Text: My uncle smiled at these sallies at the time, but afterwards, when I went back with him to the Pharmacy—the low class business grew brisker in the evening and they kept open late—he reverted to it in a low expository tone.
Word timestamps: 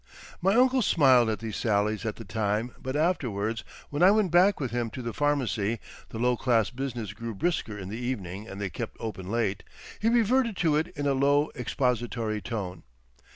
My 0.41 0.55
uncle 0.55 0.81
smiled 0.81 1.29
at 1.29 1.41
these 1.41 1.55
sallies 1.57 2.07
at 2.07 2.15
the 2.15 2.25
time, 2.25 2.71
but 2.81 2.95
afterwards, 2.95 3.63
when 3.91 4.01
I 4.01 4.09
went 4.09 4.31
back 4.31 4.59
with 4.59 4.71
him 4.71 4.89
to 4.89 5.03
the 5.03 5.13
Pharmacy—the 5.13 6.17
low 6.17 6.35
class 6.35 6.71
business 6.71 7.13
grew 7.13 7.35
brisker 7.35 7.77
in 7.77 7.89
the 7.89 7.99
evening 7.99 8.47
and 8.47 8.59
they 8.59 8.71
kept 8.71 8.97
open 8.99 9.29
late—he 9.29 10.09
reverted 10.09 10.57
to 10.57 10.75
it 10.75 10.87
in 10.97 11.05
a 11.05 11.13
low 11.13 11.51
expository 11.55 12.41
tone. 12.41 12.81